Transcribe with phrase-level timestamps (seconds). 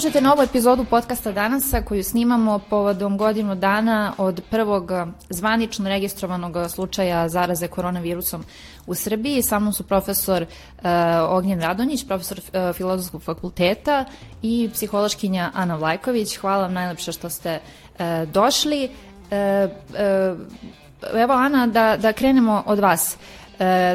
[0.00, 4.90] Slušajte novu epizodu podcasta Danasa koju snimamo povodom godinu dana od prvog
[5.30, 8.44] zvanično registrovanog slučaja zaraze koronavirusom
[8.86, 9.42] u Srbiji.
[9.42, 10.88] Sa mnom su profesor uh,
[11.28, 14.04] Ognjen Radonjić, profesor uh, filozofskog fakulteta
[14.42, 16.36] i psihološkinja Ana Vlajković.
[16.36, 18.88] Hvala vam najlepše što ste uh, došli.
[19.30, 19.70] Uh,
[20.32, 23.14] uh, evo Ana, da, da krenemo od vas.
[23.14, 23.39] E,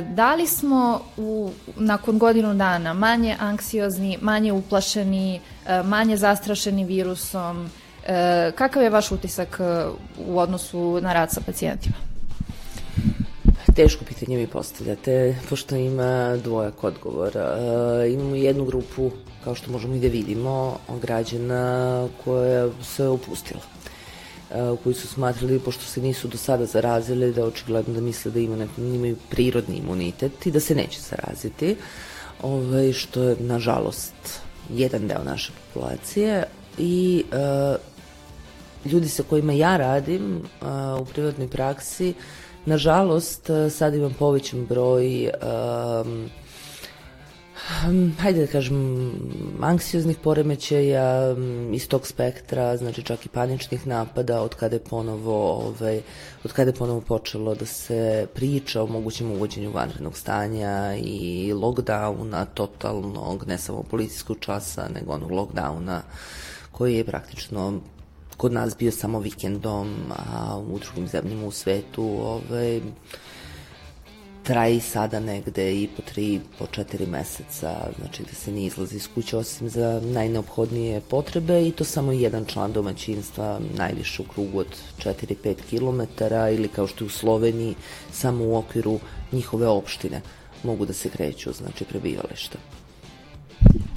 [0.09, 7.70] da li smo u, nakon godinu dana manje anksiozni, manje uplašeni, e, manje zastrašeni virusom?
[8.07, 9.85] E, kakav je vaš utisak e,
[10.27, 11.95] u odnosu na rad sa pacijentima?
[13.75, 17.37] Teško pitanje mi postavljate, pošto ima dvojak odgovor.
[17.37, 19.11] E, imamo jednu grupu,
[19.43, 23.61] kao što možemo i da vidimo, građana koja se opustila
[24.84, 28.55] koji su smatrali, pošto se nisu do sada zarazili, da očigledno da misle da ima
[28.55, 31.76] neko, imaju prirodni imunitet i da se neće zaraziti,
[32.41, 34.13] ovaj, što je, nažalost,
[34.70, 36.43] jedan deo naše populacije.
[36.77, 42.13] I uh, ljudi sa kojima ja radim uh, u privatnoj praksi,
[42.65, 46.30] nažalost, sad imam povećan broj um,
[48.20, 49.11] hajde da kažem,
[49.61, 51.35] anksioznih poremećaja
[51.73, 56.01] iz tog spektra, znači čak i paničnih napada od kada je ponovo, ovaj,
[56.43, 62.45] od kada je ponovo počelo da se priča o mogućem uvođenju vanrednog stanja i lockdowna
[62.53, 66.00] totalnog, ne samo policijskog časa, nego onog lockdowna
[66.72, 67.79] koji je praktično
[68.38, 72.81] kod nas bio samo vikendom, a u drugim zemljama u svetu ovaj,
[74.46, 78.96] traje i sada negde i po tri, po četiri meseca, znači da se nije izlazi
[78.96, 84.59] iz kuće osim za najneophodnije potrebe i to samo jedan član domaćinstva, najviše u krugu
[84.59, 86.24] od 4-5 km
[86.56, 87.75] ili kao što je u Sloveniji,
[88.12, 89.00] samo u okviru
[89.31, 90.22] njihove opštine
[90.64, 92.58] mogu da se kreću, znači prebivališta.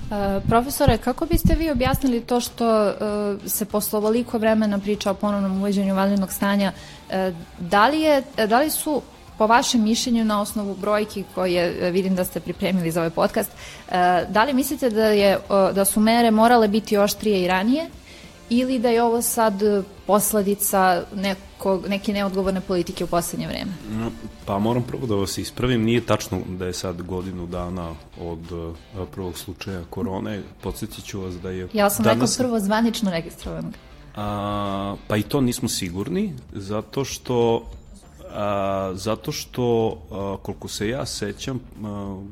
[0.09, 5.15] Uh, profesore, kako biste vi objasnili to što uh, se posle ovoliko vremena priča o
[5.15, 7.15] ponovnom uveđenju vanrednog stanja, uh,
[7.59, 9.03] da, li je, da li su
[9.39, 13.51] po vašem mišljenju na osnovu brojki koje e, vidim da ste pripremili za ovaj podcast,
[13.51, 17.87] e, da li mislite da, je, da su mere morale biti oštrije i ranije
[18.51, 19.63] ili da je ovo sad
[20.07, 23.73] posledica nekog, neke neodgovorne politike u poslednje vreme?
[24.45, 29.07] Pa moram prvo da vas ispravim, nije tačno da je sad godinu dana od e,
[29.13, 31.69] prvog slučaja korone, podsjetit ću vas da je...
[31.73, 32.39] Ja sam danas...
[32.39, 33.73] rekao prvo zvanično registrovanog.
[34.17, 37.65] A, pa i to nismo sigurni, zato što
[38.39, 42.23] a, zato što, a, koliko se ja sećam, a,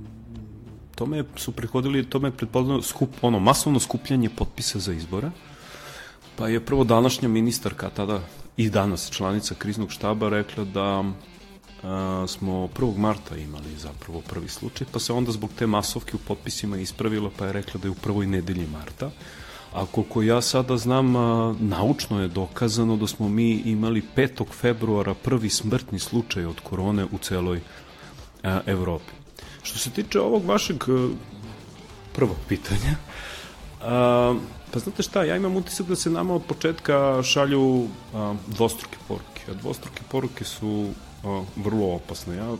[0.94, 5.30] tome su prihodili, tome je pretpostavljeno skup, ono, masovno skupljanje potpisa za izbora,
[6.36, 8.20] pa je prvo današnja ministarka, tada
[8.56, 11.04] i danas članica kriznog štaba, rekla da
[11.82, 12.96] a, smo 1.
[12.96, 17.46] marta imali zapravo prvi slučaj, pa se onda zbog te masovke u potpisima ispravila, pa
[17.46, 19.10] je rekla da je u prvoj nedelji marta,
[19.76, 21.12] A koliko ja sada znam,
[21.60, 24.44] naučno je dokazano da smo mi imali 5.
[24.52, 27.60] februara prvi smrtni slučaj od korone u celoj
[28.66, 29.12] Evropi.
[29.62, 30.84] Što se tiče ovog vašeg
[32.12, 32.96] prvog pitanja,
[34.72, 37.88] pa znate šta, ja imam utisak da se nama od početka šalju
[38.46, 40.88] dvostruke poruke, a dvostruke poruke su
[41.56, 42.36] vrlo opasne.
[42.36, 42.56] Ja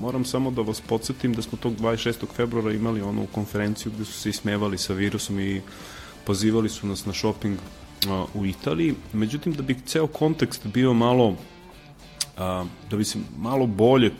[0.00, 2.26] moram samo da vas podsjetim da smo tog 26.
[2.34, 5.62] februara imali onu konferenciju gde su se ismevali sa virusom i
[6.26, 7.58] pozivali su nas na shopping
[8.34, 11.36] u Italiji, međutim da bi ceo kontekst bio malo
[12.90, 14.10] da bi se malo bolje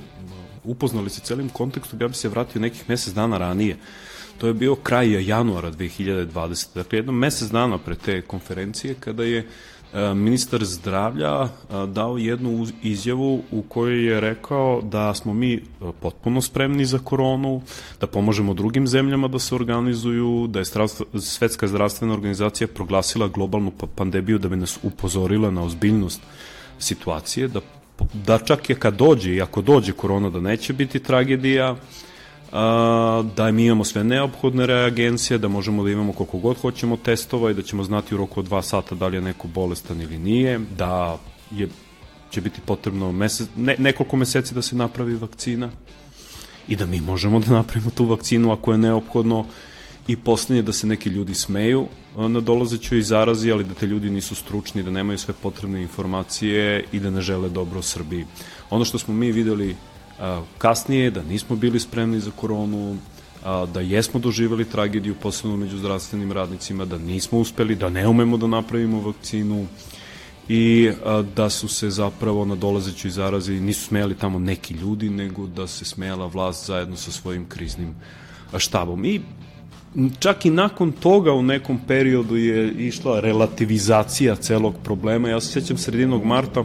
[0.64, 3.76] upoznali sa celim kontekstom, ja bi se vratio nekih mesec dana ranije.
[4.38, 6.74] To je bio kraj januara 2020.
[6.74, 9.46] Dakle, jedno mesec dana pre te konferencije, kada je uh,
[10.14, 11.48] ministar zdravlja e,
[11.86, 15.60] dao jednu izjavu u kojoj je rekao da smo mi e,
[16.00, 17.62] potpuno spremni za koronu,
[18.00, 20.64] da pomožemo drugim zemljama da se organizuju, da je
[21.20, 26.20] Svetska zdravstvena organizacija proglasila globalnu pa-, pandemiju da bi nas upozorila na ozbiljnost
[26.78, 27.60] situacije, da,
[28.14, 31.76] da čak je kad dođe i ako dođe korona da neće biti tragedija,
[33.36, 37.54] da mi imamo sve neophodne reagencije, da možemo da imamo koliko god hoćemo testova i
[37.54, 40.60] da ćemo znati u roku od dva sata da li je neko bolestan ili nije,
[40.78, 41.18] da
[41.50, 41.68] je,
[42.30, 45.70] će biti potrebno mesec, ne, nekoliko meseci da se napravi vakcina
[46.68, 49.46] i da mi možemo da napravimo tu vakcinu ako je neophodno
[50.06, 54.34] i poslednje da se neki ljudi smeju na dolazećoj zarazi, ali da te ljudi nisu
[54.34, 58.26] stručni, da nemaju sve potrebne informacije i da ne žele dobro Srbiji.
[58.70, 59.76] Ono što smo mi videli
[60.58, 62.96] kasnije, da nismo bili spremni za koronu,
[63.74, 68.46] da jesmo doživeli tragediju posebno među zdravstvenim radnicima, da nismo uspeli, da ne umemo da
[68.46, 69.66] napravimo vakcinu
[70.48, 70.90] i
[71.36, 75.84] da su se zapravo na dolazećoj zarazi nisu smeli tamo neki ljudi, nego da se
[75.84, 77.94] smela vlast zajedno sa svojim kriznim
[78.58, 79.04] štabom.
[79.04, 79.20] I
[80.18, 85.28] čak i nakon toga u nekom periodu je išla relativizacija celog problema.
[85.28, 86.64] Ja se sjećam sredinog marta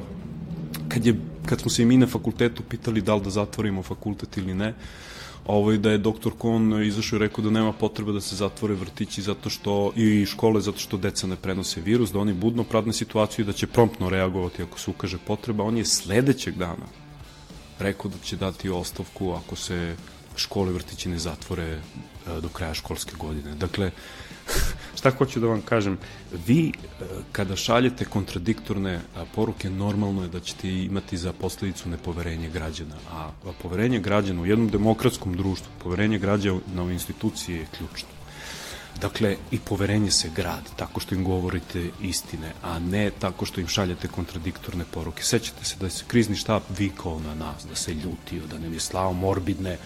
[0.87, 1.15] kad, je,
[1.45, 4.73] kad smo se i mi na fakultetu pitali da li da zatvorimo fakultet ili ne,
[5.45, 9.21] ovaj, da je doktor Kon izašao i rekao da nema potrebe da se zatvore vrtići
[9.21, 13.43] zato što, i škole zato što deca ne prenose virus, da oni budno pradne situaciju
[13.43, 15.63] i da će promptno reagovati ako se ukaže potreba.
[15.63, 16.85] On je sledećeg dana
[17.79, 19.95] rekao da će dati ostavku ako se
[20.35, 21.81] škole vrtići ne zatvore e,
[22.41, 23.55] do kraja školske godine.
[23.55, 23.91] Dakle,
[24.97, 25.97] šta hoću da vam kažem,
[26.47, 28.99] vi e, kada šaljete kontradiktorne
[29.35, 33.29] poruke, normalno je da ćete imati za posledicu nepoverenje građana, a
[33.61, 38.09] poverenje građana u jednom demokratskom društvu, poverenje građana u institucije je ključno.
[39.01, 43.67] Dakle, i poverenje se gradi tako što im govorite istine, a ne tako što im
[43.67, 45.23] šaljete kontradiktorne poruke.
[45.23, 48.79] Sećate se da se krizni štab vikao na nas, da se ljutio, da nam je
[48.79, 49.77] slao morbidne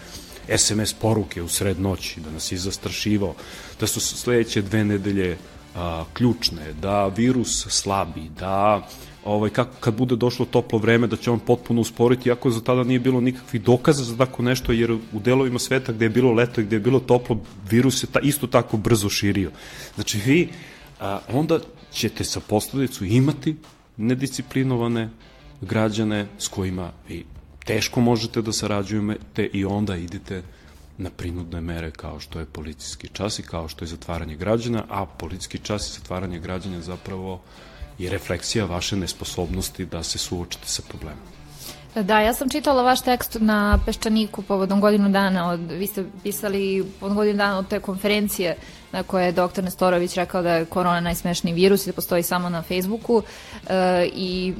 [0.58, 3.34] SMS poruke u sred noći, da nas je zastrašivao,
[3.80, 5.36] da su sledeće dve nedelje
[5.74, 8.88] a, ključne, da virus slabi, da
[9.24, 12.84] ovaj, kako, kad bude došlo toplo vreme da će on potpuno usporiti, iako za tada
[12.84, 16.60] nije bilo nikakvih dokaza za tako nešto, jer u delovima sveta gde je bilo leto
[16.60, 17.40] i gde je bilo toplo,
[17.70, 19.50] virus se ta, isto tako brzo širio.
[19.94, 20.48] Znači vi
[21.00, 21.58] a, onda
[21.92, 23.56] ćete sa posledicu imati
[23.96, 25.10] nedisciplinovane
[25.60, 27.35] građane s kojima vi
[27.66, 30.42] teško možete da sarađujete i onda idete
[30.98, 35.06] na prinudne mere kao što je policijski čas i kao što je zatvaranje građana, a
[35.06, 37.40] policijski čas i zatvaranje građana zapravo
[37.98, 41.24] je refleksija vaše nesposobnosti da se suočite sa problemom.
[42.02, 46.84] Da, ja sam čitala vaš tekst na Peščaniku povodom godinu dana, od, vi ste pisali
[47.00, 48.56] povodom godinu dana od te konferencije
[48.92, 52.48] na koje je doktor Nestorović rekao da je korona najsmešniji virus i da postoji samo
[52.48, 53.22] na Facebooku
[53.68, 54.54] e, i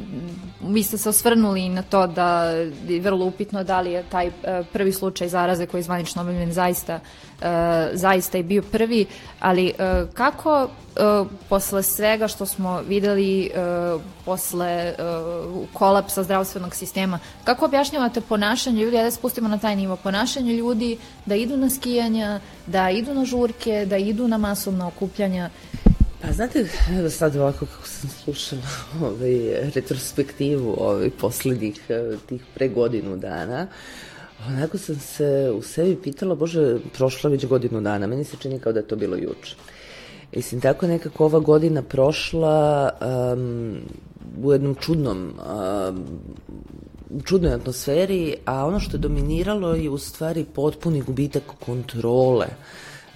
[0.61, 2.45] vi ste se osvrnuli na to da
[2.89, 4.33] je vrlo upitno da li je taj e,
[4.73, 7.01] prvi slučaj zaraze koji je zvanično objavljen zaista
[7.43, 9.07] e, zaista je bio prvi,
[9.41, 9.73] ali e,
[10.15, 10.69] kako e,
[11.49, 13.51] posle svega što smo videli e,
[14.25, 14.95] posle e,
[15.73, 21.35] kolapsa zdravstvenog sistema, kako objašnjavate ponašanje ljudi, da spustimo na taj nivo, ponašanje ljudi da
[21.35, 25.51] idu na skijanja, da idu na žurke, da idu na masovna okupljanja.
[26.23, 26.69] Pa znate,
[26.99, 28.63] evo sad ovako kako sam slušala
[29.03, 33.67] ovaj, retrospektivu ovaj, poslednjih eh, tih pre godinu dana,
[34.49, 38.73] onako sam se u sebi pitala, bože, prošla već godinu dana, meni se čini kao
[38.73, 39.57] da je to bilo juče.
[40.37, 42.91] Mislim, tako nekako ova godina prošla
[43.33, 43.77] um,
[44.45, 45.33] u jednom čudnom
[45.89, 46.05] um,
[47.25, 52.55] čudnoj atmosferi, a ono što je dominiralo je u stvari potpuni gubitak kontrole e,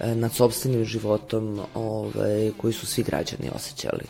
[0.03, 4.03] nad sobstvenim životom ovaj, koji su svi građani osjećali.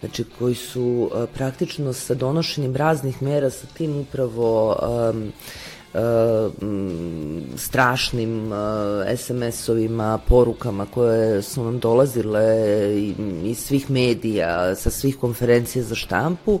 [0.00, 4.76] Znači, koji su e, praktično sa donošenjem raznih mera, sa tim upravo
[5.10, 5.32] um,
[7.56, 8.50] strašnim
[9.16, 12.46] SMS-ovima, porukama koje su nam dolazile
[13.44, 16.60] iz svih medija, sa svih konferencija za štampu,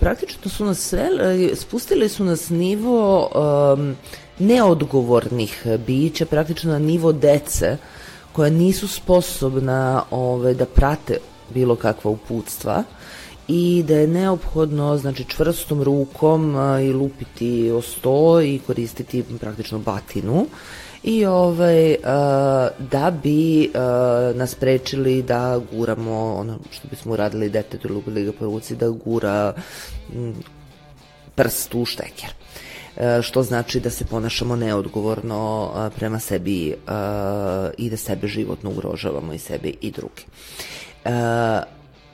[0.00, 1.08] praktično su nas sve,
[1.54, 3.30] spustili su nas nivo
[4.38, 7.76] neodgovornih bića, praktično na nivo dece
[8.38, 11.16] koja nisu sposobna ove, da prate
[11.54, 12.84] bilo kakva uputstva
[13.48, 19.78] i da je neophodno znači čvrstom rukom a, i lupiti o sto i koristiti praktično
[19.78, 20.46] batinu
[21.02, 28.02] i ovaj a, da bi a, nas prečili da guramo ono što bismo uradili detetu
[28.06, 29.54] ili ga po ruci da gura
[30.14, 30.34] m,
[31.34, 32.30] prst u šteker
[33.22, 36.74] što znači da se ponašamo neodgovorno prema sebi
[37.78, 40.22] i da sebe životno ugrožavamo i sebe i druge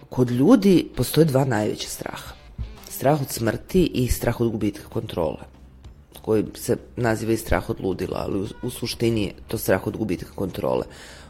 [0.08, 2.34] kod ljudi postoje dva najveća straha.
[2.88, 5.42] Strah od smrti i strah od gubitka kontrole
[6.22, 9.96] koji se naziva i strah od ludila, ali u, u suštini je to strah od
[9.96, 10.84] gubitka kontrole.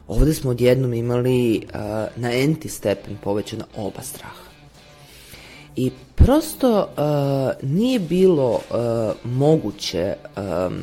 [0.08, 1.80] Ovde smo odjednom imali uh,
[2.16, 4.43] na enti stepen povećana oba straha.
[5.76, 8.60] I prosto uh, nije bilo uh,
[9.24, 10.82] moguće um,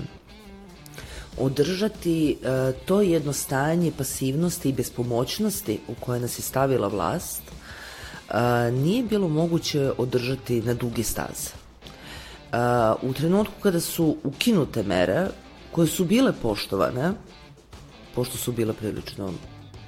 [1.37, 7.41] održati uh, to jedno stanje pasivnosti i bespomoćnosti u koje nas je stavila vlast
[8.31, 11.49] a, nije bilo moguće održati na duge staze.
[12.51, 15.27] A, u trenutku kada su ukinute mere,
[15.71, 17.11] koje su bile poštovane,
[18.15, 19.33] pošto su bile prilično,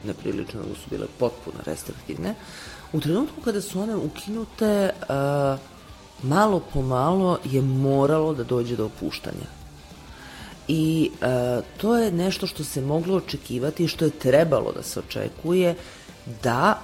[0.03, 2.35] neprilično, nego su bile potpuno restriktivne,
[2.93, 5.57] u trenutku kada su one ukinute, a,
[6.23, 9.47] malo po malo je moralo da dođe do opuštanja.
[10.67, 14.99] i e, to je nešto što se moglo očekivati i što je trebalo da se
[14.99, 15.75] očekuje
[16.43, 16.81] da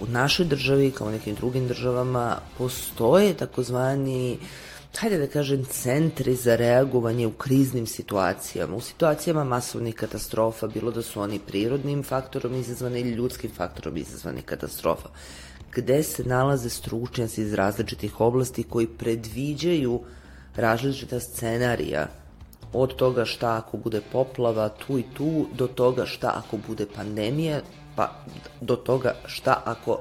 [0.00, 4.38] u našoj državi kao nekim drugim državama postoje takozvani
[4.98, 11.02] hajde da kažem, centri za reagovanje u kriznim situacijama, u situacijama masovnih katastrofa, bilo da
[11.02, 15.08] su oni prirodnim faktorom izazvani ili ljudskim faktorom izazvani katastrofa,
[15.74, 20.00] gde se nalaze stručnjaci iz različitih oblasti koji predviđaju
[20.56, 22.06] različita scenarija.
[22.72, 27.60] Od toga šta ako bude poplava tu i tu, do toga šta ako bude pandemija,
[27.96, 28.24] pa
[28.60, 30.00] do toga šta ako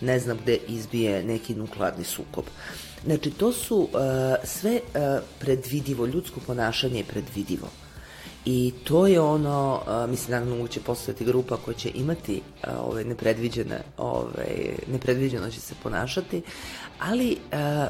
[0.00, 2.44] ne znam gde izbije neki nuklearni sukob.
[3.04, 3.88] Znači, to su uh,
[4.44, 5.00] sve uh,
[5.38, 7.68] predvidivo, ljudsko ponašanje je predvidivo.
[8.44, 13.04] I to je ono, uh, mislim, naravno moguće postojati grupa koja će imati uh, ove
[13.04, 16.42] nepredviđene, ove, nepredviđeno će se ponašati,
[16.98, 17.88] ali uh,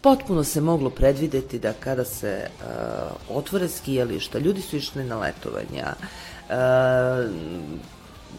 [0.00, 5.94] potpuno se moglo predvideti da kada se uh, otvore skijališta, ljudi su išli na letovanja,
[6.48, 7.30] uh,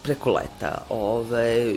[0.02, 0.84] preko leta.
[0.88, 1.74] Ove,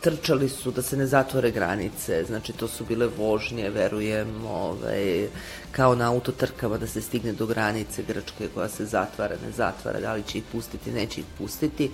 [0.00, 5.28] trčali su da se ne zatvore granice, znači to su bile vožnje, verujem, ove,
[5.72, 10.14] kao na autotrkama da se stigne do granice Grčke koja se zatvara, ne zatvara, da
[10.14, 11.90] li će ih pustiti, neće ih pustiti.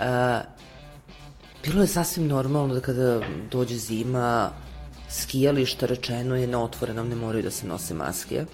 [0.00, 0.40] E,
[1.64, 4.50] bilo je sasvim normalno da kada dođe zima,
[5.10, 8.44] skijališta rečeno je na otvorenom, ne moraju da se nose maske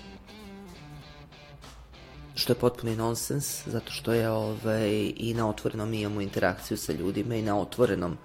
[2.34, 7.34] što je potpuni nonsens, zato što je ovaj, i na otvorenom imamo interakciju sa ljudima
[7.34, 8.16] i na otvorenom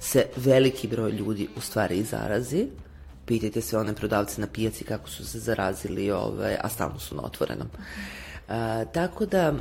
[0.00, 2.66] se veliki broj ljudi u stvari i zarazi.
[3.26, 7.22] Pitajte sve one prodavce na pijaci kako su se zarazili, ovaj, a stalno su na
[7.22, 7.68] otvorenom.
[8.48, 9.54] A, tako da,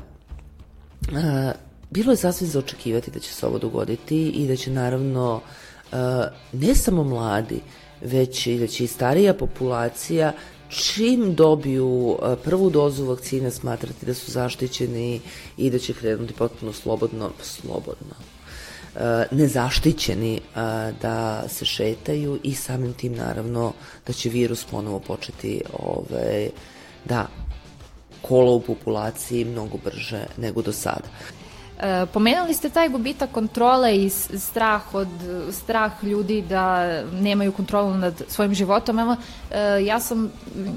[1.14, 1.52] a,
[1.90, 5.42] bilo je sasvim za očekivati da će se ovo dogoditi i da će naravno
[5.92, 7.62] a, ne samo mladi,
[8.02, 10.34] već i da će i starija populacija
[10.70, 15.22] čim dobiju prvu dozu vakcine smatrati da su zaštićeni
[15.58, 18.16] i da će krenuti potpuno slobodno, slobodno,
[19.32, 20.42] nezaštićeni
[21.02, 23.74] da se šetaju i samim tim naravno
[24.08, 26.50] da će virus ponovo početi ove,
[27.06, 27.28] da
[28.22, 31.08] kola u populaciji mnogo brže nego do sada.
[31.80, 35.08] E, pomenuli ste taj gubitak kontrole i strah od
[35.52, 39.00] strah ljudi da nemaju kontrolu nad svojim životom.
[39.00, 39.16] Evo,
[39.52, 40.32] e, ja sam,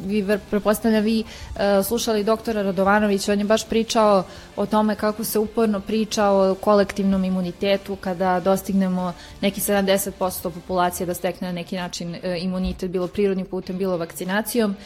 [0.06, 4.24] vi prepostavljam vi e, slušali doktora Radovanovića, on je baš pričao
[4.56, 11.14] o tome kako se uporno priča o kolektivnom imunitetu kada dostignemo neki 70% populacije da
[11.14, 14.76] stekne na neki način imunitet, bilo prirodnim putem, bilo vakcinacijom.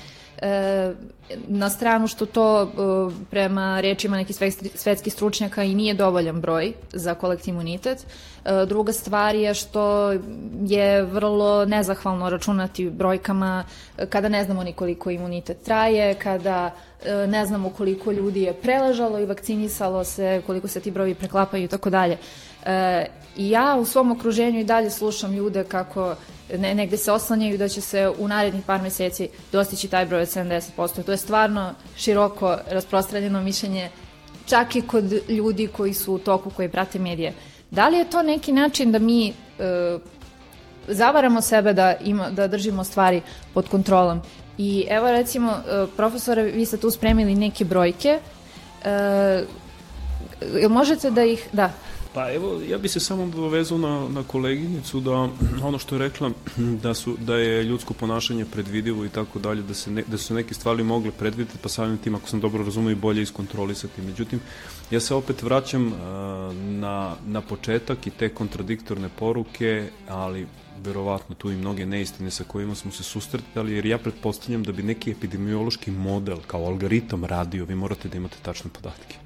[0.43, 0.93] E,
[1.49, 2.67] na stranu što to e,
[3.31, 4.37] prema rečima nekih
[4.75, 8.07] svetskih stručnjaka i nije dovoljan broj za kolektiv imunitet.
[8.45, 10.13] E, druga stvar je što
[10.67, 13.65] je vrlo nezahvalno računati brojkama
[14.09, 16.71] kada ne znamo ni koliko imunitet traje, kada
[17.29, 21.69] ne znamo koliko ljudi je preležalo i vakcinisalo se, koliko se ti broji preklapaju i
[21.69, 22.19] tako dalje.
[23.37, 26.15] I ja u svom okruženju i dalje slušam ljude kako
[26.59, 30.29] ne, negde se oslanjaju da će se u narednih par meseci dostići taj broj od
[30.29, 31.03] 70%.
[31.03, 33.91] To je stvarno široko rasprostranjeno mišljenje
[34.47, 37.33] čak i kod ljudi koji su u toku, koji prate medije.
[37.71, 39.33] Da li je to neki način da mi e,
[40.89, 43.23] zavaramo sebe da, ima, da držimo stvari
[43.55, 44.21] pod kontrolom?
[44.59, 48.19] I evo recimo, e, profesore, vi ste tu spremili neke brojke.
[48.85, 49.45] E,
[50.69, 51.49] možete da ih...
[51.53, 51.71] Da.
[52.15, 55.29] Pa evo, ja bi se samo dovezao na, na koleginicu da
[55.63, 59.75] ono što je rekla da, su, da je ljudsko ponašanje predvidivo i tako dalje, da,
[59.75, 62.91] se ne, da su neke stvari mogle predvideti, pa samim tim, ako sam dobro razumio,
[62.91, 64.03] i bolje iskontrolisati.
[64.03, 64.41] Međutim,
[64.91, 65.95] ja se opet vraćam uh,
[66.57, 70.47] na, na početak i te kontradiktorne poruke, ali
[70.83, 74.83] verovatno tu i mnoge neistine sa kojima smo se susretali, jer ja pretpostavljam da bi
[74.83, 79.17] neki epidemiološki model kao algoritam radio, vi morate da imate tačne podatke.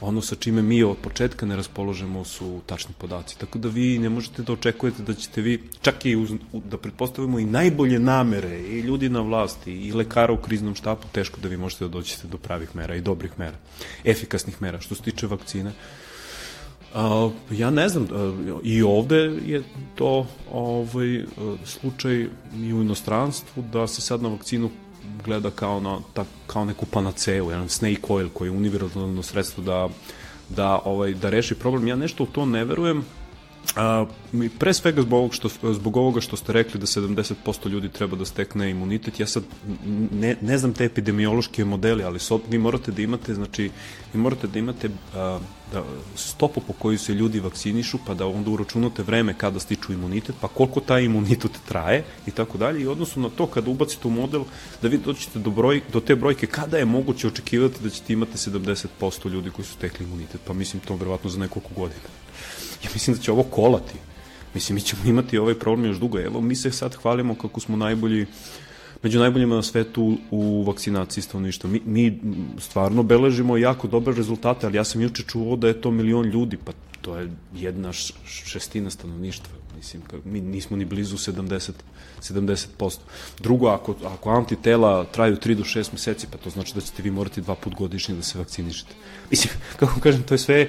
[0.00, 4.08] Ono sa čime mi od početka ne raspoložemo su tačni podaci, tako da vi ne
[4.08, 8.80] možete da očekujete da ćete vi, čak i uz, da pretpostavimo i najbolje namere, i
[8.80, 12.38] ljudi na vlasti, i lekara u kriznom štapu, teško da vi možete da dođete do
[12.38, 13.56] pravih mera i dobrih mera,
[14.04, 14.80] efikasnih mera.
[14.80, 15.72] Što se tiče vakcine,
[16.96, 19.62] Uh, ja ne znam, uh, i ovde je
[19.94, 21.26] to ovaj, uh,
[21.64, 22.14] slučaj
[22.56, 24.70] i u inostranstvu da se sad na vakcinu
[25.24, 29.88] gleda kao, na, ta, kao neku panaceju, jedan snake oil koji je univerzalno sredstvo da,
[30.48, 31.88] da, ovaj, da reši problem.
[31.88, 33.04] Ja nešto u to ne verujem,
[33.74, 34.06] A,
[34.58, 38.24] pre svega zbog, ovog što, zbog ovoga što ste rekli da 70% ljudi treba da
[38.24, 39.44] stekne imunitet, ja sad
[40.12, 43.70] ne, ne znam te epidemiološke modele, ali so, vi morate da imate, znači,
[44.14, 45.38] vi morate da imate a,
[45.72, 45.84] da,
[46.16, 50.48] stopu po kojoj se ljudi vakcinišu, pa da onda uračunate vreme kada stiču imunitet, pa
[50.48, 54.44] koliko taj imunitet traje i tako dalje, i odnosno na to kada ubacite u model
[54.82, 58.38] da vi doćete do, broj, do te brojke kada je moguće očekivati da ćete imati
[58.38, 62.25] 70% ljudi koji su stekli imunitet, pa mislim to verovatno za nekoliko godina
[62.84, 63.94] ja mislim da će ovo kolati.
[64.54, 66.20] Mislim, mi ćemo imati ovaj problem još dugo.
[66.20, 68.26] Evo, mi se sad hvalimo kako smo najbolji
[69.02, 71.70] među najboljima na svetu u vakcinaciji stanovništva.
[71.70, 72.20] Mi, mi
[72.58, 76.56] stvarno beležimo jako dobre rezultate, ali ja sam juče čuo da je to milion ljudi,
[76.56, 77.92] pa to je jedna
[78.26, 79.54] šestina stanovništva.
[79.76, 81.70] Mislim, mi nismo ni blizu 70,
[82.22, 82.98] 70%.
[83.42, 87.10] Drugo, ako, ako antitela traju 3 do 6 meseci, pa to znači da ćete vi
[87.10, 88.94] morati dva put godišnje da se vakcinišete.
[89.30, 90.68] Mislim, kako kažem, to je sve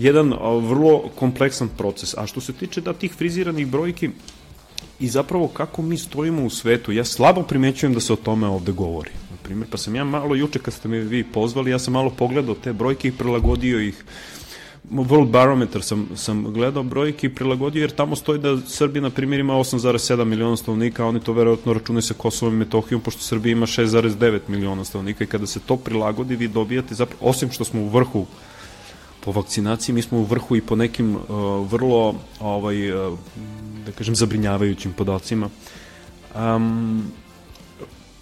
[0.00, 2.14] jedan vrlo kompleksan proces.
[2.18, 4.10] A što se tiče da tih friziranih brojki
[5.00, 8.72] i zapravo kako mi stojimo u svetu, ja slabo primećujem da se o tome ovde
[8.72, 9.10] govori.
[9.30, 12.10] Na primjer, pa sam ja malo juče kad ste me vi pozvali, ja sam malo
[12.10, 14.04] pogledao te brojke i prilagodio ih
[14.90, 19.40] World Barometer sam, sam gledao brojke i prilagodio, jer tamo stoji da Srbija, na primjer,
[19.40, 23.52] ima 8,7 miliona stanovnika, a oni to verovatno računaju sa Kosovom i Metohijom, pošto Srbija
[23.52, 27.80] ima 6,9 miliona stanovnika i kada se to prilagodi, vi dobijate, zapravo, osim što smo
[27.80, 28.26] u vrhu
[29.24, 31.22] po vakcinaciji mi smo u vrhu i po nekim uh,
[31.70, 33.18] vrlo ovaj uh,
[33.86, 35.48] da kažem zabrinjavajućim podacima.
[36.34, 37.12] Um,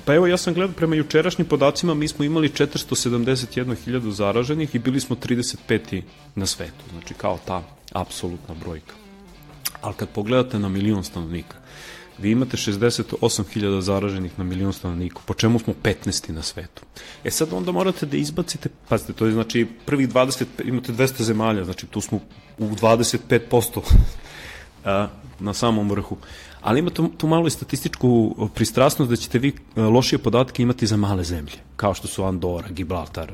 [0.05, 5.01] pa evo ja sam gledao prema jučerašnjim podacima mi smo imali 471.000 zaraženih i bili
[5.01, 6.03] smo 35.
[6.35, 7.63] na svetu, znači kao ta
[7.93, 8.95] apsolutna brojka.
[9.81, 11.57] Ali kad pogledate na milion stanovnika,
[12.19, 16.31] vi imate 68.000 zaraženih na milion stanovnika, po čemu smo 15.
[16.31, 16.83] na svetu.
[17.25, 21.65] E sad onda morate da izbacite, pazite, to je znači prvih 20, imate 200 zemalja,
[21.65, 22.21] znači tu smo
[22.59, 23.81] u 25%
[25.39, 26.17] na samom vrhu.
[26.61, 31.25] Ali ima tu, malo i statističku pristrasnost da ćete vi lošije podatke imati za male
[31.25, 33.33] zemlje, kao što su Andora, Gibraltar,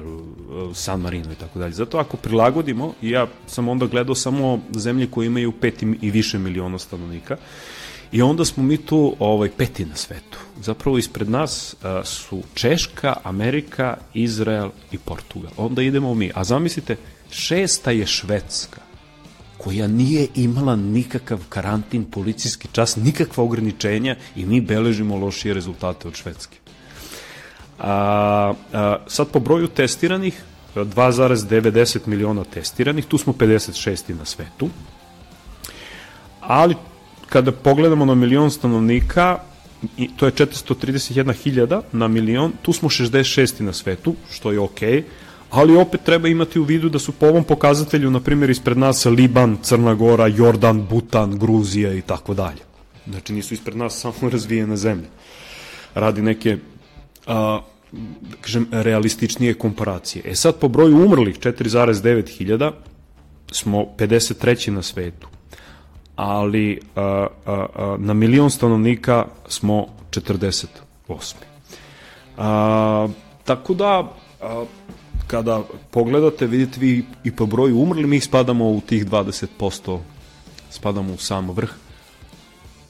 [0.75, 1.73] San Marino i tako dalje.
[1.73, 6.79] Zato ako prilagodimo, ja sam onda gledao samo zemlje koje imaju 5 i više miliona
[6.79, 7.37] stanovnika,
[8.13, 10.39] I onda smo mi tu ovaj, peti na svetu.
[10.61, 15.53] Zapravo ispred nas a, su Češka, Amerika, Izrael i Portugal.
[15.57, 16.31] Onda idemo mi.
[16.35, 16.97] A zamislite,
[17.31, 18.81] šesta je Švedska
[19.59, 26.15] koja nije imala nikakav karantin, policijski čas, nikakva ograničenja i mi beležimo lošije rezultate od
[26.15, 26.57] Švedske.
[27.79, 30.43] A, a, sad po broju testiranih,
[30.75, 34.15] 2,90 miliona testiranih, tu smo 56.
[34.19, 34.69] na svetu,
[36.41, 36.77] ali
[37.35, 39.39] kada pogledamo na milion stanovnika,
[39.97, 43.61] i to je 431.000 na milion, tu smo 66.
[43.61, 45.03] na svetu, što je okej, okay,
[45.51, 49.05] ali opet treba imati u vidu da su po ovom pokazatelju, na primjer, ispred nas
[49.05, 52.63] Liban, Crna Gora, Jordan, Butan, Gruzija i tako dalje.
[53.07, 55.11] Znači nisu ispred nas samo razvijene zemlje.
[55.95, 56.59] Radi neke
[57.27, 57.61] a,
[58.31, 60.23] da kažem, realističnije komparacije.
[60.27, 62.73] E sad, po broju umrlih, 4,9 hiljada,
[63.53, 64.71] smo 53.
[64.71, 65.34] na svetu
[66.17, 71.35] ali a, a, a, na milion stanovnika smo 48.
[72.37, 73.09] A,
[73.45, 74.65] tako da, a,
[75.27, 79.99] kada pogledate, vidite vi i po broju umrli, mi spadamo u tih 20%,
[80.71, 81.71] spadamo u sam vrh,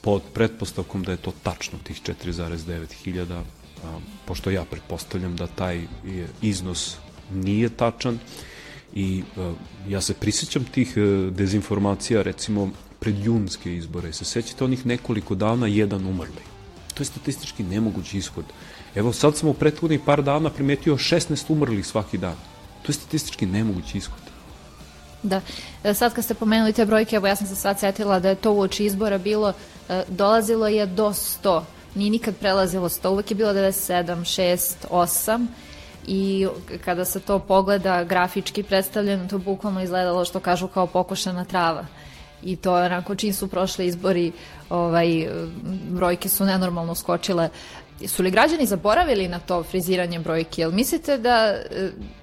[0.01, 3.43] pod pretpostavkom da je to tačno, tih 4,9 hiljada,
[4.25, 5.81] pošto ja pretpostavljam da taj
[6.41, 6.97] iznos
[7.33, 8.19] nije tačan
[8.93, 9.23] i
[9.87, 12.69] ja se prisjećam tih a, dezinformacija, recimo
[13.05, 14.13] pred junske izbore.
[14.13, 16.41] Se sećate onih nekoliko dana jedan umrli.
[16.93, 18.45] To je statistički nemogući ishod.
[18.95, 22.35] Evo sad smo u prethodnih par dana primetio 16 umrlih svaki dan.
[22.81, 24.25] To je statistički nemogući ishod.
[25.23, 25.41] Da,
[25.83, 28.35] e, sad kad ste pomenuli te brojke, evo ja sam se sad setila da je
[28.35, 29.53] to uoči izbora bilo,
[29.89, 31.61] e, dolazilo je do 100,
[31.95, 35.47] nije nikad prelazilo 100, uvek je bilo 97, 6, 8
[36.07, 36.47] i
[36.85, 41.85] kada se to pogleda grafički predstavljeno, to bukvalno izgledalo što kažu kao pokošena trava
[42.45, 44.31] i to onako čim su prošli izbori
[44.69, 45.27] ovaj,
[45.89, 47.49] brojke su nenormalno skočile
[48.07, 50.61] su li građani zaboravili na to friziranje brojke?
[50.61, 51.55] Jel mislite da,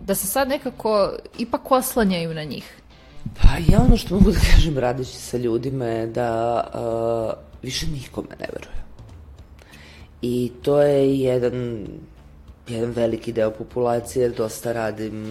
[0.00, 2.76] da se sad nekako ipak oslanjaju na njih?
[3.42, 8.28] Pa ja ono što mogu da kažem radeći sa ljudima je da uh, više nikome
[8.40, 8.82] ne veruje.
[10.22, 11.86] I to je jedan
[12.68, 15.24] jedan veliki deo populacije, jer dosta radim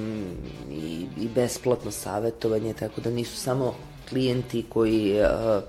[0.71, 3.75] i, i besplatno savetovanje, tako da nisu samo
[4.12, 5.63] klijenti koji uh,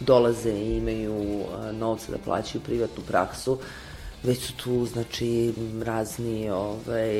[0.00, 3.58] dolaze i imaju uh, novca da plaćaju privatnu praksu,
[4.22, 5.52] već su tu znači
[5.84, 7.10] razni ovaj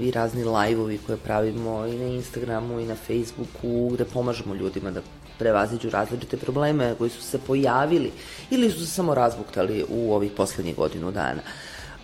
[0.00, 5.00] i razni lajvovi koje pravimo i na Instagramu i na Facebooku gde pomažemo ljudima da
[5.38, 8.12] prevaziđu različite probleme koji su se pojavili
[8.50, 11.40] ili su se samo razbuktali u ovih poslednjih godinu dana.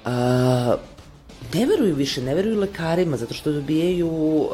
[0.04, 0.76] A,
[1.54, 4.50] ne veruju više, ne veruju lekarima, zato što dobijaju, uh,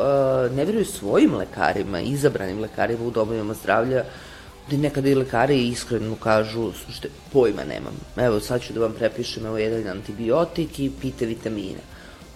[0.57, 4.05] ne veruju svojim lekarima, izabranim lekarima u domovima zdravlja,
[4.67, 7.95] gde nekada i lekari iskreno kažu, slušajte, pojma nemam.
[8.17, 11.81] Evo, sad ću da vam prepišem evo jedan antibiotik i pite vitamine.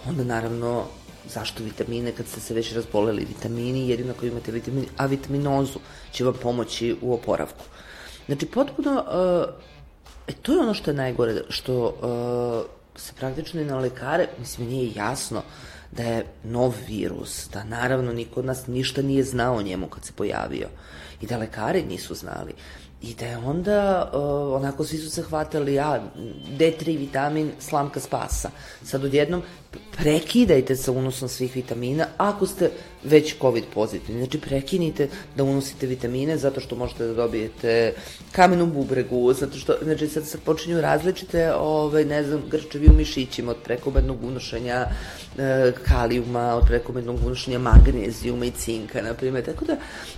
[0.09, 0.85] Onda, naravno,
[1.29, 5.79] zašto vitamine kad ste se već razboleli vitamini, jedino ako imate vitamin, a vitaminozu
[6.13, 7.65] će vam pomoći u oporavku.
[8.27, 9.55] Znači, potpuno, uh,
[10.27, 14.69] e, to je ono što je najgore, što uh, se praktično i na lekare, mislim,
[14.69, 15.43] nije jasno
[15.93, 20.05] da je nov virus, da naravno niko od nas ništa nije znao o njemu kad
[20.05, 20.69] se pojavio
[21.21, 22.53] i da lekari nisu znali.
[23.03, 26.03] I da je onda, uh, onako svi su se hvatali, a,
[26.59, 28.51] D3 vitamin, slamka spasa.
[28.85, 29.43] Sad odjednom
[29.97, 32.71] prekidajte sa unosom svih vitamina ako ste
[33.05, 34.21] već COVID pozitivni.
[34.21, 37.93] Znači prekinite da unosite vitamine zato što možete da dobijete
[38.33, 42.97] kamen u bubregu, zato što, znači sad se počinju različite, ovaj, ne znam, grčevi u
[42.97, 44.87] mišićima od prekomernog unošenja
[45.39, 49.73] e, kalijuma, od prekomernog unošenja magnezijuma i cinka, na primjer, tako da...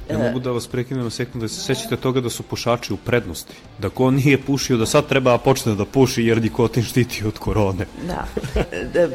[0.09, 2.93] E, ja mogu da vas prekinem na sekund, da se sećate toga da su pušači
[2.93, 7.27] u prednosti, da ko nije pušio, da sad treba počne da puši jer nikotin štiti
[7.27, 7.87] od korone.
[8.07, 8.27] Da,
[8.95, 9.09] da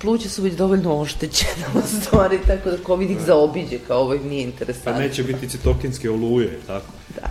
[0.00, 4.42] pluća su već dovoljno oštećena u stvari, tako da COVID ih zaobiđe, kao ovo nije
[4.42, 4.92] interesantno.
[4.92, 6.86] Pa neće biti citokinske oluje, tako?
[7.14, 7.28] Da.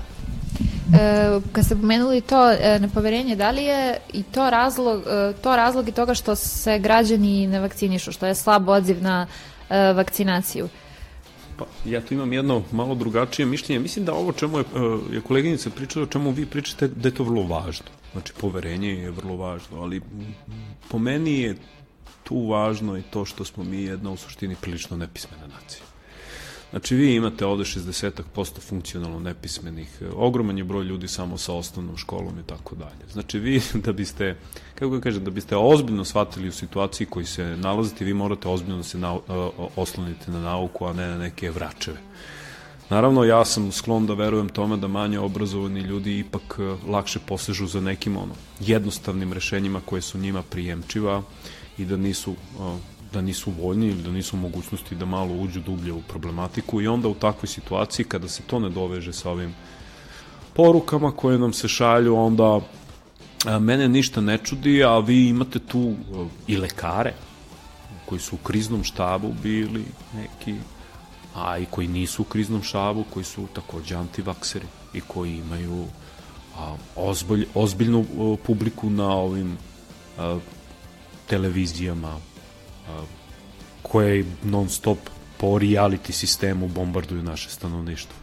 [0.94, 5.56] E, kad ste pomenuli to e, nepoverenje, da li je i to razlog, e, to
[5.56, 9.28] razlog i toga što se građani ne vakcinišu, što je slab odziv na
[9.70, 10.70] e, vakcinaciju?
[11.58, 13.80] Pa, ja tu imam jedno malo drugačije mišljenje.
[13.80, 17.16] Mislim da ovo čemu je, e, je koleginica pričala, o čemu vi pričate, da je
[17.16, 17.86] to vrlo važno.
[18.12, 20.02] Znači, poverenje je vrlo važno, ali
[20.90, 21.56] po meni je
[22.28, 25.84] tu važno i to što smo mi jedna u suštini prilično nepismena nacija.
[26.70, 28.22] Znači vi imate ovde 60%
[28.60, 33.12] funkcionalno nepismenih, ogroman je broj ljudi samo sa osnovnom školom i tako dalje.
[33.12, 34.36] Znači vi da biste,
[34.76, 38.78] kako ga kažem, da biste ozbiljno shvatili u situaciji koji se nalazite, vi morate ozbiljno
[38.78, 39.18] da se na,
[39.76, 41.98] oslonite na nauku, a ne na neke vračeve.
[42.90, 47.82] Naravno, ja sam sklon da verujem tome da manje obrazovani ljudi ipak lakše posežu za
[47.82, 51.24] nekim ono, jednostavnim rešenjima koje su njima prijemčiva,
[51.78, 52.36] i da nisu
[53.14, 56.82] da nisu voljni ili da nisu mogućnosti da malo uđu dublje u problematiku.
[56.82, 59.54] I onda u takvoj situaciji kada se to ne doveže sa ovim
[60.54, 62.60] porukama koje nam se šalju, onda
[63.60, 65.94] mene ništa ne čudi, a vi imate tu
[66.48, 67.14] i lekare
[68.06, 69.86] koji su u kriznom štabu bili
[70.16, 70.56] neki,
[71.36, 75.86] a i koji nisu u kriznom štabu, koji su takođe antivakseri i koji imaju
[76.58, 78.06] a, ozbolj, ozbiljnu
[78.46, 79.58] publiku na ovim
[80.18, 80.40] a,
[81.28, 82.18] televizijama
[83.82, 84.98] koje non stop
[85.38, 88.16] po reality sistemu bombarduju naše stanovništvo.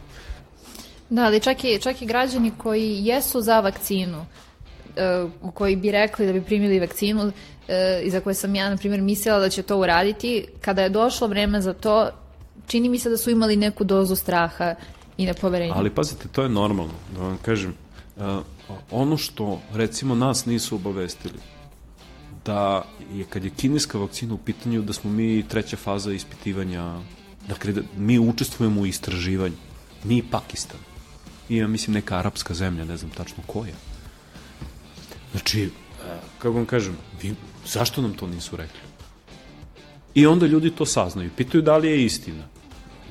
[1.09, 6.25] Da, ali čak i, čak i građani koji jesu za vakcinu, uh, koji bi rekli
[6.25, 7.33] da bi primili vakcinu uh,
[8.03, 11.27] i za koje sam ja, na primjer, mislila da će to uraditi, kada je došlo
[11.27, 12.09] vreme za to,
[12.67, 14.75] čini mi se da su imali neku dozu straha
[15.17, 15.73] i nepoverenja.
[15.75, 17.73] Ali pazite, to je normalno, da vam kažem.
[18.17, 18.23] Uh,
[18.91, 21.39] ono što, recimo, nas nisu obavestili,
[22.45, 26.99] da je kad je kineska vakcina u pitanju da smo mi treća faza ispitivanja,
[27.47, 29.55] dakle da mi učestvujemo u istraživanju.
[30.03, 30.79] Mi Pakistan.
[31.49, 33.75] I ja mislim neka arapska zemlja, ne znam tačno koja.
[35.31, 35.69] Znači, e,
[36.37, 38.79] kako vam kažem, vi, zašto nam to nisu rekli?
[40.13, 42.43] I onda ljudi to saznaju, pitaju da li je istina.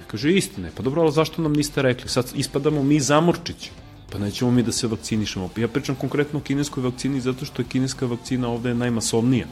[0.06, 2.08] Kaže, istina je, pa dobro, ali zašto nam niste rekli?
[2.08, 3.70] Sad ispadamo mi zamorčići
[4.14, 5.48] pa nećemo mi da se vakcinišemo.
[5.56, 9.46] Ja pričam konkretno o kineskoj vakcini zato što je kineska vakcina ovde najmasovnija.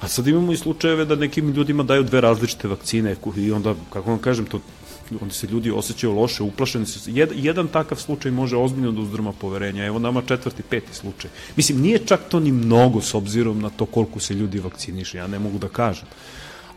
[0.00, 4.10] A sad imamo i slučajeve da nekim ljudima daju dve različite vakcine i onda, kako
[4.10, 4.60] vam kažem, to
[5.20, 7.10] onda se ljudi osjećaju loše, uplašeni su.
[7.10, 9.84] Jed, jedan takav slučaj može ozbiljno da uzdrma poverenja.
[9.84, 11.30] Evo nama četvrti, peti slučaj.
[11.56, 15.26] Mislim, nije čak to ni mnogo s obzirom na to koliko se ljudi vakciniše, ja
[15.26, 16.08] ne mogu da kažem.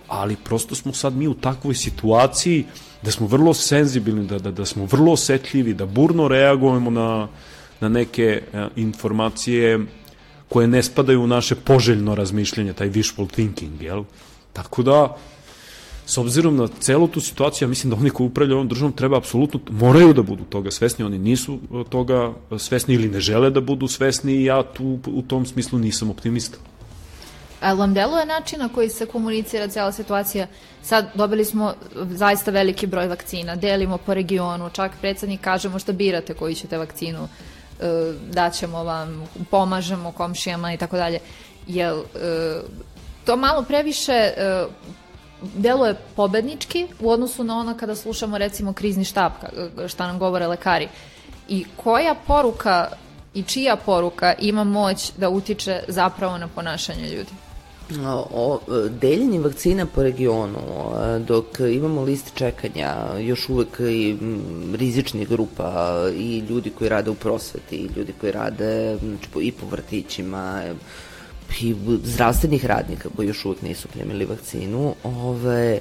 [0.09, 2.65] Ali prosto smo sad mi u takvoj situaciji
[3.01, 7.27] da smo vrlo senzibilni, da, da, da smo vrlo osetljivi, da burno reagujemo na,
[7.79, 9.79] na neke e, informacije
[10.49, 14.03] koje ne spadaju u naše poželjno razmišljanje, taj wishful thinking, jel?
[14.53, 15.17] Tako da,
[16.05, 19.17] s obzirom na celu tu situaciju, ja mislim da oni koji upravljaju ovom državom treba
[19.17, 23.61] apsolutno, moraju da budu toga svesni, oni nisu e, toga svesni ili ne žele da
[23.61, 26.57] budu svesni i ja tu u tom smislu nisam optimista.
[27.61, 30.47] A vam deluje način na koji se komunicira cijela situacija?
[30.83, 36.33] Sad dobili smo zaista veliki broj vakcina, delimo po regionu, čak predsednik kaže možda birate
[36.33, 37.27] koju ćete vakcinu,
[37.79, 37.85] e,
[38.31, 41.19] daćemo vam, pomažemo komšijama i tako dalje.
[41.67, 42.03] Jel e,
[43.25, 44.65] to malo previše e,
[45.41, 49.31] deluje pobednički u odnosu na ono kada slušamo recimo krizni štab,
[49.87, 50.87] šta nam govore lekari.
[51.47, 52.87] I koja poruka
[53.33, 57.48] i čija poruka ima moć da utiče zapravo na ponašanje ljudi?
[58.31, 58.59] O,
[59.01, 60.59] deljenje vakcina po regionu,
[61.27, 64.17] dok imamo list čekanja, još uvek i
[64.75, 68.97] rizičnih grupa i ljudi koji rade u prosveti, i ljudi koji rade
[69.41, 70.63] i po vrtićima,
[71.61, 75.79] i zdravstvenih radnika koji još uvek nisu primili vakcinu, ove,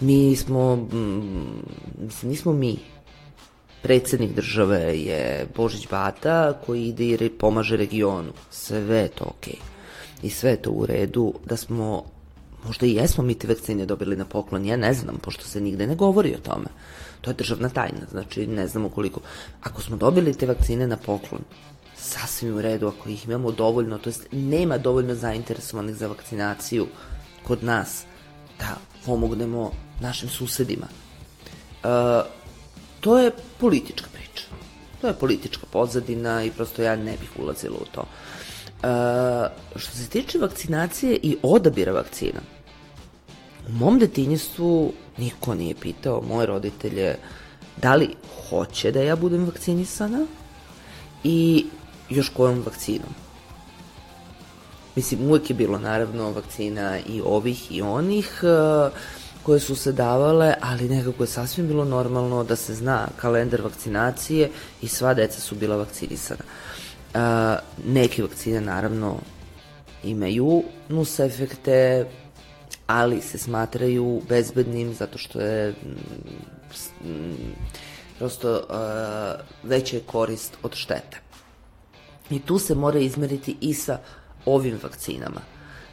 [0.00, 0.88] mi smo,
[1.98, 2.76] mislim, nismo mi,
[3.82, 8.32] predsednik države je Božić Bata koji ide i pomaže regionu.
[8.50, 9.54] Sve je to okej.
[9.54, 9.71] Okay
[10.22, 12.04] i sve je to u redu, da smo,
[12.66, 15.86] možda i jesmo mi te vakcine dobili na poklon, ja ne znam, pošto se nigde
[15.86, 16.66] ne govori o tome.
[17.20, 19.20] To je državna tajna, znači ne znamo koliko.
[19.62, 21.42] Ako smo dobili te vakcine na poklon,
[21.96, 26.86] sasvim u redu, ako ih imamo dovoljno, to jest nema dovoljno zainteresovanih za vakcinaciju
[27.42, 28.04] kod nas,
[28.58, 30.86] da pomognemo našim susedima.
[30.86, 31.88] E,
[33.00, 33.30] to je
[33.60, 34.44] politička priča.
[35.00, 38.04] To je politička pozadina i prosto ja ne bih ulazila u to.
[39.76, 42.40] Što se tiče vakcinacije i odabira vakcina,
[43.68, 47.16] u mom detinjstvu niko nije pitao moje roditelje
[47.76, 48.14] da li
[48.48, 50.26] hoće da ja budem vakcinisana
[51.24, 51.66] i
[52.10, 53.14] još kojom vakcinom.
[54.96, 58.92] Mislim, uvek je bilo naravno vakcina i ovih i onih uh,
[59.42, 64.50] koje su se davale, ali nekako je sasvim bilo normalno da se zna kalendar vakcinacije
[64.82, 66.41] i sva deca su bila vakcinisana.
[67.14, 69.16] A, neke vakcine naravno
[70.04, 72.06] imaju nus efekte,
[72.86, 75.70] ali se smatraju bezbednim zato što je
[77.04, 77.52] mm,
[78.18, 81.20] prosto uh, veća je korist od štete.
[82.30, 83.98] I tu se mora izmeriti i sa
[84.46, 85.40] ovim vakcinama.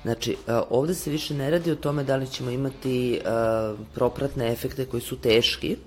[0.01, 3.21] Znači, uh, ovde se više ne radi o tome da li ćemo imati
[3.93, 5.77] propratne efekte koji su teški,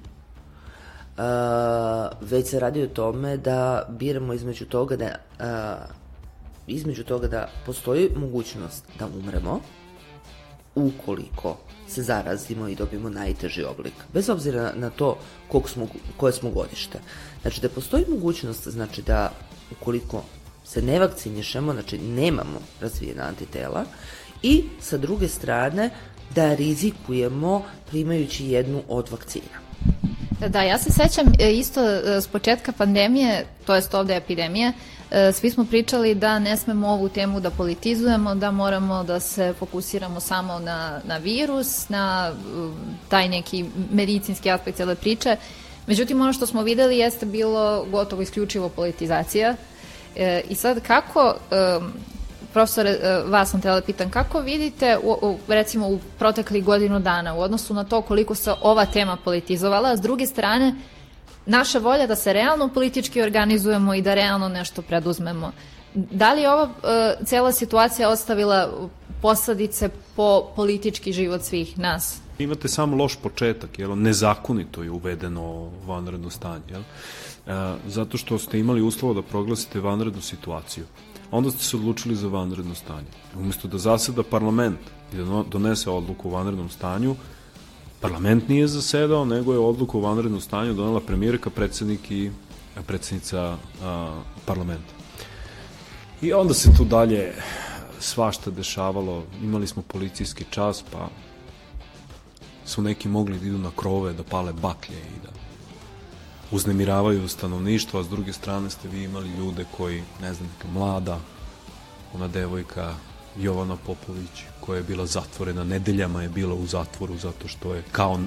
[2.21, 5.15] već se radi o tome da biramo između toga da
[6.67, 9.61] između toga da postoji mogućnost da umremo
[10.75, 11.57] ukoliko
[11.89, 16.99] se zarazimo i dobijemo najteži oblik, bez obzira na to kog smo, koje smo godište.
[17.43, 19.33] Znači da postoji mogućnost znači da
[19.71, 20.25] ukoliko
[20.65, 23.85] se ne vakcinišemo, znači nemamo razvijena antitela
[24.43, 25.91] i sa druge strane
[26.35, 29.63] da rizikujemo primajući jednu od vakcina.
[30.49, 34.73] Da, ja se sećam e, isto e, s početka pandemije, to jest ovde epidemije,
[35.11, 39.55] e, svi smo pričali da ne smemo ovu temu da politizujemo, da moramo da se
[39.59, 42.33] fokusiramo samo na, na virus, na
[43.09, 45.37] taj neki medicinski aspekt cele priče.
[45.87, 49.55] Međutim, ono što smo videli jeste bilo gotovo isključivo politizacija.
[50.49, 51.35] I sad kako
[52.53, 57.01] profesore, e, vas sam trebala da pitan, kako vidite, u, u, recimo, u proteklih godinu
[57.01, 60.75] dana, u odnosu na to koliko se ova tema politizovala, a s druge strane,
[61.47, 65.53] naša volja da se realno politički organizujemo i da realno nešto preduzmemo.
[65.95, 68.89] Da li je ova uh, cela situacija ostavila
[69.23, 72.21] posledice po politički život svih nas?
[72.39, 73.99] Imate samo loš početak, jel?
[73.99, 76.63] nezakonito je uvedeno vanredno stanje.
[76.71, 76.81] Jel?
[77.47, 80.85] E, zato što ste imali uslovo da proglasite vanrednu situaciju
[81.33, 83.09] onda ste se odlučili za vanredno stanje.
[83.37, 84.79] Umesto da zaseda parlament
[85.13, 87.17] i da donese odluku o vanrednom stanju,
[88.01, 92.31] parlament nije zasedao, nego je odluku o vanrednom stanju donela premijerka, predsednik i
[92.87, 94.95] predsednica a, parlamenta.
[96.23, 97.33] I onda se tu dalje
[98.01, 101.09] svašta dešavalo, imali smo policijski čas, pa
[102.67, 105.42] su neki mogli da idu na krove, da pale baklje i da
[106.53, 111.21] uznemiravaju stanovništvo, a s druge strane ste vi imali ljude koji, ne znam, neka mlada,
[112.15, 112.95] ona devojka
[113.37, 118.21] Jovana Popović, koja je bila zatvorena, nedeljama je bila u zatvoru zato što je kao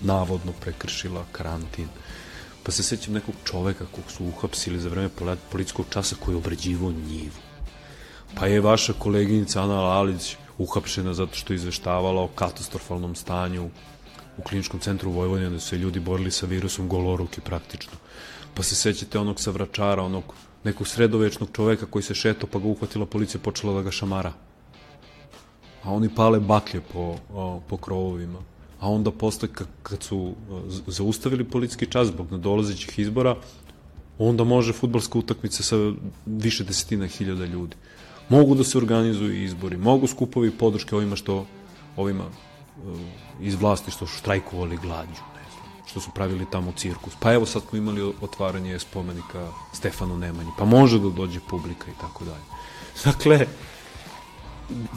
[0.00, 1.88] navodno prekršila karantin.
[2.62, 5.10] Pa se sećam nekog čoveka kog su uhapsili za vreme
[5.52, 7.42] policijskog časa koji je obrađivo njivu.
[8.34, 13.70] Pa je vaša koleginica Ana Lalić uhapšena zato što je izveštavala o katastrofalnom stanju
[14.38, 17.92] u kliničkom centru Vojvodine da su se ljudi borili sa virusom goloruki praktično.
[18.54, 22.68] Pa se sećate onog sa vračara, onog nekog sredovečnog čoveka koji se šeto pa ga
[22.68, 24.32] uhvatila policija počela da ga šamara.
[25.82, 27.16] A oni pale baklje po,
[27.68, 28.38] po krovovima.
[28.80, 29.48] A onda posle
[29.82, 30.34] kad su
[30.86, 33.36] zaustavili policijski čas zbog nadolazećih izbora,
[34.18, 35.76] onda može futbalska utakmica sa
[36.26, 37.76] više desetina hiljada ljudi.
[38.28, 41.46] Mogu da se organizuju izbori, mogu skupovi podrške ovima što
[41.96, 42.24] ovima
[43.40, 47.14] iz vlasti što su štrajkovali glađu, ne znam, što su pravili tamo cirkus.
[47.20, 52.00] Pa evo sad smo imali otvaranje spomenika Stefanu Nemanji, pa može da dođe publika i
[52.00, 52.44] tako dalje.
[53.04, 53.46] Dakle,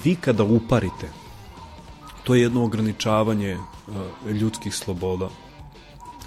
[0.03, 1.09] vi kada uparite
[2.23, 5.29] to je jedno ograničavanje uh, ljudskih sloboda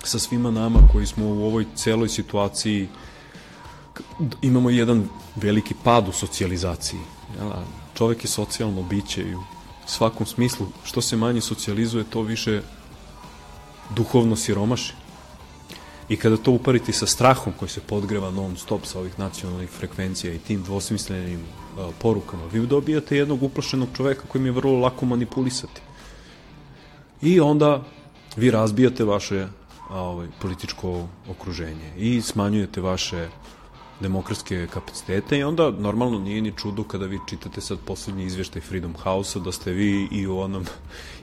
[0.05, 2.88] sa svima nama koji smo u ovoj celoj situaciji
[4.42, 7.01] imamo jedan veliki pad u socijalizaciji.
[7.38, 7.51] Jel?
[7.94, 9.35] Čovek je socijalno biće i
[9.87, 12.62] svakom smislu što se manje socijalizuje to više
[13.90, 14.95] duhovno siromaši.
[16.09, 20.35] I kada to upariti sa strahom koji se podgreva non stop sa ovih nacionalnih frekvencija
[20.35, 25.81] i tim dvosmislenim uh, porukama, vi dobijate jednog uplašenog čoveka kojim je vrlo lako manipulisati.
[27.23, 27.83] I onda
[28.37, 29.49] vi razbijate vaše
[29.90, 33.29] a, ovaj, političko okruženje i smanjujete vaše
[34.03, 38.95] demokratske kapacitete i onda normalno nije ni čudo kada vi čitate sad poslednji izveštaj Freedom
[39.03, 40.67] House-a da ste vi i u onom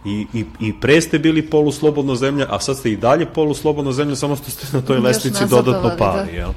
[0.06, 4.15] i, i, i pre ste bili poluslobodna zemlja, a sad ste i dalje poluslobodna zemlja,
[4.15, 5.96] samo što ste na toj Još lestvici dodatno da.
[5.96, 6.52] pali, jel?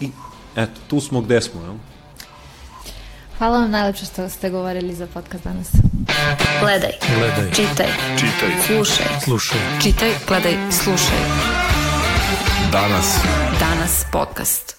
[0.00, 0.10] I
[0.56, 1.74] eto, tu smo gde smo, jel?
[3.38, 5.68] Hvala vam najlepše što ste govorili za podcast danas.
[6.60, 7.50] Gledaj, Gledaj.
[7.50, 7.86] čitaj,
[8.16, 8.50] Čitaj.
[8.66, 9.06] slušaj.
[9.24, 9.58] Slušaj.
[9.82, 11.18] Čitaj, gledaj, slušaj.
[12.72, 13.18] Danas.
[13.60, 14.75] Danas podcast.